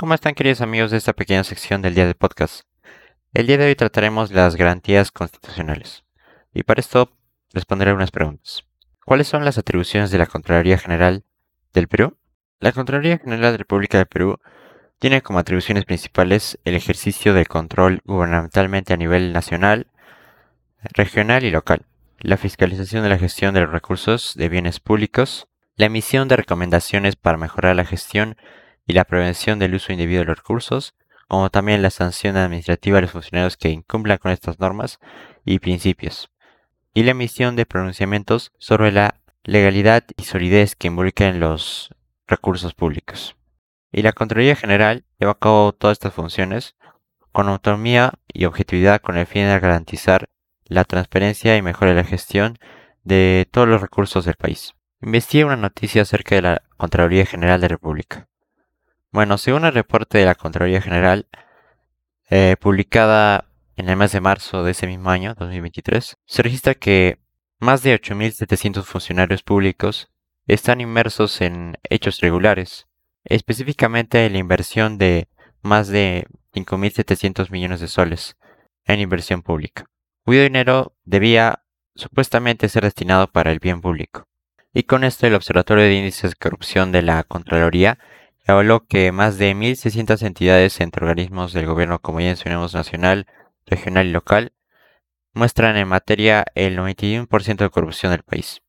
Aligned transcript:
¿Cómo 0.00 0.14
están 0.14 0.36
queridos 0.36 0.60
amigos 0.60 0.92
de 0.92 0.96
esta 0.96 1.12
pequeña 1.12 1.42
sección 1.42 1.82
del 1.82 1.96
día 1.96 2.06
de 2.06 2.14
podcast? 2.14 2.60
El 3.34 3.48
día 3.48 3.58
de 3.58 3.66
hoy 3.66 3.74
trataremos 3.74 4.30
las 4.30 4.54
garantías 4.54 5.10
constitucionales. 5.10 6.04
Y 6.54 6.62
para 6.62 6.80
esto 6.80 7.10
responderé 7.52 7.90
algunas 7.90 8.12
preguntas. 8.12 8.62
¿Cuáles 9.04 9.26
son 9.26 9.44
las 9.44 9.58
atribuciones 9.58 10.12
de 10.12 10.18
la 10.18 10.26
Contraloría 10.26 10.78
General 10.78 11.24
del 11.72 11.88
Perú? 11.88 12.16
La 12.60 12.70
Contraloría 12.70 13.18
General 13.18 13.40
de 13.40 13.50
la 13.50 13.56
República 13.56 13.98
del 13.98 14.06
Perú 14.06 14.38
tiene 15.00 15.20
como 15.20 15.40
atribuciones 15.40 15.84
principales 15.84 16.60
el 16.64 16.76
ejercicio 16.76 17.34
del 17.34 17.48
control 17.48 18.00
gubernamentalmente 18.04 18.94
a 18.94 18.98
nivel 18.98 19.32
nacional, 19.32 19.88
regional 20.92 21.42
y 21.42 21.50
local, 21.50 21.86
la 22.20 22.36
fiscalización 22.36 23.02
de 23.02 23.08
la 23.08 23.18
gestión 23.18 23.52
de 23.52 23.62
los 23.62 23.72
recursos 23.72 24.34
de 24.36 24.48
bienes 24.48 24.78
públicos, 24.78 25.48
la 25.74 25.86
emisión 25.86 26.28
de 26.28 26.36
recomendaciones 26.36 27.16
para 27.16 27.36
mejorar 27.36 27.74
la 27.74 27.84
gestión 27.84 28.36
y 28.88 28.94
la 28.94 29.04
prevención 29.04 29.58
del 29.58 29.74
uso 29.74 29.92
indebido 29.92 30.20
de 30.20 30.26
los 30.26 30.38
recursos, 30.38 30.94
como 31.28 31.50
también 31.50 31.82
la 31.82 31.90
sanción 31.90 32.36
administrativa 32.36 32.96
de 32.96 33.02
los 33.02 33.10
funcionarios 33.12 33.58
que 33.58 33.68
incumplan 33.68 34.16
con 34.16 34.32
estas 34.32 34.58
normas 34.58 34.98
y 35.44 35.58
principios, 35.58 36.30
y 36.94 37.02
la 37.02 37.10
emisión 37.10 37.54
de 37.54 37.66
pronunciamientos 37.66 38.50
sobre 38.58 38.90
la 38.90 39.20
legalidad 39.44 40.04
y 40.16 40.24
solidez 40.24 40.74
que 40.74 40.88
involucren 40.88 41.38
los 41.38 41.94
recursos 42.26 42.74
públicos. 42.74 43.36
Y 43.92 44.02
la 44.02 44.12
Contraloría 44.12 44.56
General 44.56 45.04
lleva 45.20 45.32
a 45.32 45.38
cabo 45.38 45.72
todas 45.72 45.96
estas 45.96 46.14
funciones 46.14 46.74
con 47.30 47.48
autonomía 47.48 48.14
y 48.26 48.46
objetividad 48.46 49.02
con 49.02 49.18
el 49.18 49.26
fin 49.26 49.42
de 49.42 49.60
garantizar 49.60 50.28
la 50.64 50.84
transparencia 50.84 51.56
y 51.56 51.62
mejora 51.62 51.94
la 51.94 52.04
gestión 52.04 52.58
de 53.04 53.46
todos 53.50 53.68
los 53.68 53.82
recursos 53.82 54.24
del 54.24 54.34
país. 54.34 54.74
Investiga 55.02 55.46
una 55.46 55.56
noticia 55.56 56.02
acerca 56.02 56.34
de 56.34 56.42
la 56.42 56.62
Contraloría 56.78 57.26
General 57.26 57.60
de 57.60 57.66
la 57.66 57.74
República. 57.74 58.28
Bueno, 59.10 59.38
según 59.38 59.64
el 59.64 59.72
reporte 59.72 60.18
de 60.18 60.26
la 60.26 60.34
Contraloría 60.34 60.82
General, 60.82 61.26
eh, 62.28 62.56
publicada 62.60 63.46
en 63.76 63.88
el 63.88 63.96
mes 63.96 64.12
de 64.12 64.20
marzo 64.20 64.64
de 64.64 64.72
ese 64.72 64.86
mismo 64.86 65.08
año, 65.08 65.34
2023, 65.34 66.18
se 66.26 66.42
registra 66.42 66.74
que 66.74 67.18
más 67.58 67.82
de 67.82 67.98
8.700 67.98 68.84
funcionarios 68.84 69.42
públicos 69.42 70.10
están 70.46 70.82
inmersos 70.82 71.40
en 71.40 71.78
hechos 71.84 72.20
regulares, 72.20 72.86
específicamente 73.24 74.26
en 74.26 74.34
la 74.34 74.38
inversión 74.40 74.98
de 74.98 75.28
más 75.62 75.88
de 75.88 76.26
5.700 76.52 77.50
millones 77.50 77.80
de 77.80 77.88
soles 77.88 78.36
en 78.84 79.00
inversión 79.00 79.40
pública, 79.42 79.86
cuyo 80.24 80.42
dinero 80.42 80.94
debía 81.04 81.62
supuestamente 81.94 82.68
ser 82.68 82.84
destinado 82.84 83.26
para 83.32 83.52
el 83.52 83.58
bien 83.58 83.80
público. 83.80 84.28
Y 84.74 84.82
con 84.82 85.02
esto 85.02 85.26
el 85.26 85.34
Observatorio 85.34 85.84
de 85.84 85.94
Índices 85.94 86.32
de 86.32 86.36
Corrupción 86.36 86.92
de 86.92 87.00
la 87.00 87.24
Contraloría 87.24 87.98
habló 88.52 88.86
que 88.86 89.12
más 89.12 89.38
de 89.38 89.54
1.600 89.54 90.22
entidades 90.26 90.80
entre 90.80 91.04
organismos 91.04 91.52
del 91.52 91.66
gobierno, 91.66 92.00
como 92.00 92.20
ya 92.20 92.26
mencionamos, 92.26 92.74
nacional, 92.74 93.26
regional 93.66 94.06
y 94.06 94.10
local, 94.10 94.52
muestran 95.34 95.76
en 95.76 95.88
materia 95.88 96.44
el 96.54 96.76
91% 96.76 97.56
de 97.56 97.70
corrupción 97.70 98.12
del 98.12 98.22
país. 98.22 98.62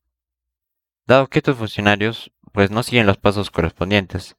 Dado 1.08 1.27
que 1.27 1.39
estos 1.39 1.58
funcionarios 1.58 2.31
pues 2.52 2.71
no 2.71 2.83
siguen 2.83 3.08
los 3.08 3.17
pasos 3.17 3.52
correspondientes 3.52 4.36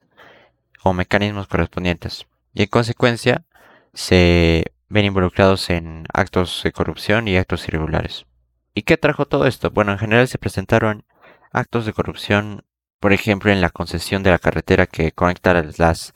o 0.83 0.93
mecanismos 0.93 1.47
correspondientes 1.47 2.27
y 2.53 2.63
en 2.63 2.69
consecuencia 2.69 3.45
se 3.93 4.73
ven 4.89 5.05
involucrados 5.05 5.69
en 5.69 6.05
actos 6.13 6.61
de 6.63 6.71
corrupción 6.71 7.27
y 7.27 7.37
actos 7.37 7.67
irregulares. 7.67 8.25
¿Y 8.73 8.83
qué 8.83 8.97
trajo 8.97 9.25
todo 9.25 9.47
esto? 9.47 9.71
Bueno, 9.71 9.91
en 9.91 9.99
general 9.99 10.27
se 10.27 10.37
presentaron 10.37 11.05
actos 11.51 11.85
de 11.85 11.93
corrupción 11.93 12.63
por 13.01 13.13
ejemplo, 13.13 13.51
en 13.51 13.61
la 13.61 13.71
concesión 13.71 14.21
de 14.21 14.29
la 14.29 14.37
carretera 14.37 14.85
que 14.85 15.11
conecta 15.11 15.65
las 15.75 16.13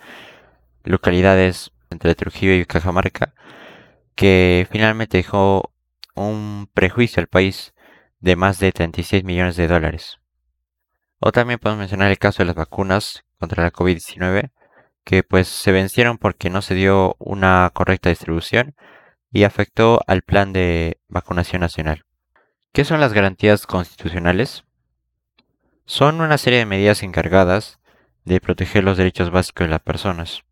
localidades 0.83 1.71
entre 1.89 2.13
Trujillo 2.13 2.53
y 2.53 2.65
Cajamarca, 2.65 3.33
que 4.13 4.67
finalmente 4.71 5.17
dejó 5.17 5.73
un 6.13 6.69
prejuicio 6.75 7.21
al 7.21 7.27
país 7.27 7.73
de 8.19 8.35
más 8.35 8.59
de 8.59 8.71
36 8.71 9.23
millones 9.23 9.55
de 9.55 9.67
dólares. 9.67 10.19
O 11.19 11.31
también 11.31 11.57
podemos 11.57 11.79
mencionar 11.79 12.11
el 12.11 12.19
caso 12.19 12.43
de 12.43 12.45
las 12.45 12.55
vacunas 12.55 13.25
contra 13.39 13.63
la 13.63 13.73
COVID-19, 13.73 14.51
que 15.03 15.23
pues 15.23 15.47
se 15.47 15.71
vencieron 15.71 16.19
porque 16.19 16.51
no 16.51 16.61
se 16.61 16.75
dio 16.75 17.15
una 17.17 17.71
correcta 17.73 18.09
distribución 18.09 18.75
y 19.31 19.43
afectó 19.43 20.01
al 20.05 20.21
plan 20.21 20.53
de 20.53 20.99
vacunación 21.07 21.61
nacional. 21.61 22.05
¿Qué 22.73 22.85
son 22.85 22.99
las 22.99 23.11
garantías 23.11 23.65
constitucionales? 23.65 24.64
Son 25.85 26.21
una 26.21 26.37
serie 26.37 26.59
de 26.59 26.65
medidas 26.65 27.03
encargadas 27.03 27.79
de 28.23 28.41
proteger 28.41 28.83
los 28.83 28.97
derechos 28.97 29.29
básicos 29.29 29.67
de 29.67 29.71
las 29.71 29.81
personas. 29.81 30.43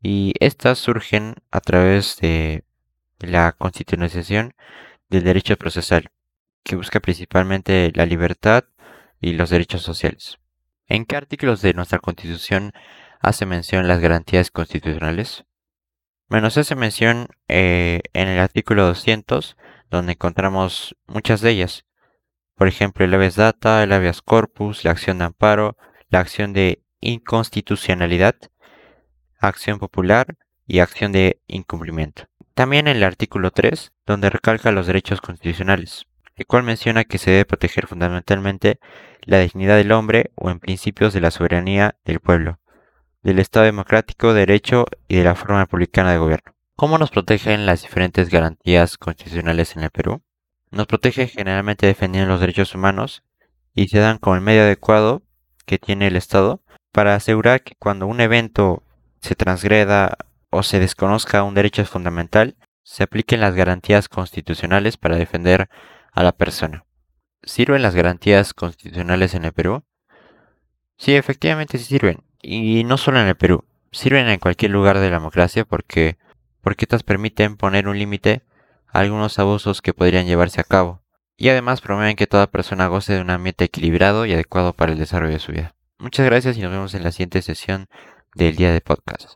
Y 0.00 0.34
estas 0.38 0.78
surgen 0.78 1.34
a 1.50 1.60
través 1.60 2.18
de 2.18 2.64
la 3.18 3.52
constitucionalización 3.52 4.54
del 5.08 5.24
derecho 5.24 5.56
procesal, 5.56 6.10
que 6.62 6.76
busca 6.76 7.00
principalmente 7.00 7.90
la 7.94 8.06
libertad 8.06 8.64
y 9.20 9.32
los 9.32 9.50
derechos 9.50 9.82
sociales. 9.82 10.38
¿En 10.86 11.06
qué 11.06 11.16
artículos 11.16 11.62
de 11.62 11.74
nuestra 11.74 11.98
Constitución 11.98 12.72
hace 13.20 13.46
mención 13.46 13.88
las 13.88 14.00
garantías 14.00 14.50
constitucionales? 14.50 15.44
Bueno, 16.28 16.50
se 16.50 16.60
hace 16.60 16.74
mención 16.74 17.28
eh, 17.48 18.02
en 18.12 18.28
el 18.28 18.38
artículo 18.38 18.86
200, 18.86 19.56
donde 19.90 20.12
encontramos 20.12 20.96
muchas 21.06 21.40
de 21.40 21.50
ellas, 21.50 21.84
por 22.56 22.68
ejemplo, 22.68 23.04
el 23.04 23.14
habeas 23.14 23.36
data, 23.36 23.82
el 23.82 23.92
habeas 23.92 24.22
corpus, 24.22 24.84
la 24.84 24.92
acción 24.92 25.18
de 25.18 25.24
amparo, 25.24 25.76
la 26.08 26.20
acción 26.20 26.52
de 26.52 26.82
inconstitucionalidad, 27.00 28.36
acción 29.40 29.78
popular 29.78 30.36
y 30.66 30.78
acción 30.78 31.12
de 31.12 31.40
incumplimiento. 31.46 32.24
También 32.54 32.86
el 32.86 33.02
artículo 33.02 33.50
3, 33.50 33.92
donde 34.06 34.30
recalca 34.30 34.72
los 34.72 34.86
derechos 34.86 35.20
constitucionales, 35.20 36.06
el 36.36 36.46
cual 36.46 36.62
menciona 36.62 37.04
que 37.04 37.18
se 37.18 37.30
debe 37.30 37.44
proteger 37.44 37.86
fundamentalmente 37.86 38.78
la 39.22 39.40
dignidad 39.40 39.76
del 39.76 39.92
hombre 39.92 40.30
o 40.36 40.50
en 40.50 40.60
principios 40.60 41.12
de 41.12 41.20
la 41.20 41.30
soberanía 41.30 41.96
del 42.04 42.20
pueblo, 42.20 42.60
del 43.22 43.38
Estado 43.38 43.66
democrático, 43.66 44.34
derecho 44.34 44.86
y 45.08 45.16
de 45.16 45.24
la 45.24 45.34
forma 45.34 45.60
republicana 45.60 46.12
de 46.12 46.18
gobierno. 46.18 46.54
¿Cómo 46.76 46.98
nos 46.98 47.10
protegen 47.10 47.66
las 47.66 47.82
diferentes 47.82 48.30
garantías 48.30 48.98
constitucionales 48.98 49.76
en 49.76 49.84
el 49.84 49.90
Perú? 49.90 50.22
Nos 50.74 50.86
protege 50.86 51.28
generalmente 51.28 51.86
defendiendo 51.86 52.30
los 52.30 52.40
derechos 52.40 52.74
humanos 52.74 53.22
y 53.74 53.88
se 53.88 53.98
dan 53.98 54.18
con 54.18 54.36
el 54.36 54.42
medio 54.42 54.62
adecuado 54.62 55.22
que 55.66 55.78
tiene 55.78 56.08
el 56.08 56.16
Estado 56.16 56.60
para 56.92 57.14
asegurar 57.14 57.62
que 57.62 57.74
cuando 57.78 58.06
un 58.06 58.20
evento 58.20 58.82
se 59.20 59.34
transgreda 59.34 60.16
o 60.50 60.62
se 60.62 60.78
desconozca 60.78 61.42
un 61.42 61.54
derecho 61.54 61.84
fundamental, 61.84 62.56
se 62.82 63.02
apliquen 63.02 63.40
las 63.40 63.54
garantías 63.54 64.08
constitucionales 64.08 64.96
para 64.96 65.16
defender 65.16 65.68
a 66.12 66.22
la 66.22 66.32
persona. 66.32 66.84
¿Sirven 67.42 67.82
las 67.82 67.94
garantías 67.94 68.54
constitucionales 68.54 69.34
en 69.34 69.44
el 69.44 69.52
Perú? 69.52 69.82
Sí, 70.96 71.14
efectivamente 71.14 71.78
sí 71.78 71.84
sirven. 71.84 72.22
Y 72.40 72.84
no 72.84 72.96
solo 72.98 73.20
en 73.20 73.26
el 73.26 73.36
Perú, 73.36 73.64
sirven 73.90 74.28
en 74.28 74.38
cualquier 74.38 74.70
lugar 74.70 74.98
de 74.98 75.10
la 75.10 75.16
democracia 75.16 75.64
porque, 75.64 76.18
porque 76.60 76.84
estas 76.84 77.02
permiten 77.02 77.56
poner 77.56 77.88
un 77.88 77.98
límite 77.98 78.42
algunos 78.94 79.38
abusos 79.38 79.82
que 79.82 79.92
podrían 79.92 80.26
llevarse 80.26 80.60
a 80.60 80.64
cabo, 80.64 81.02
y 81.36 81.48
además 81.48 81.80
promueven 81.80 82.16
que 82.16 82.28
toda 82.28 82.46
persona 82.46 82.86
goce 82.86 83.12
de 83.12 83.20
un 83.20 83.30
ambiente 83.30 83.64
equilibrado 83.64 84.24
y 84.24 84.32
adecuado 84.32 84.72
para 84.72 84.92
el 84.92 84.98
desarrollo 84.98 85.34
de 85.34 85.40
su 85.40 85.52
vida. 85.52 85.74
Muchas 85.98 86.24
gracias 86.24 86.56
y 86.56 86.60
nos 86.60 86.70
vemos 86.70 86.94
en 86.94 87.02
la 87.02 87.12
siguiente 87.12 87.42
sesión 87.42 87.88
del 88.34 88.56
día 88.56 88.72
de 88.72 88.80
podcast. 88.80 89.34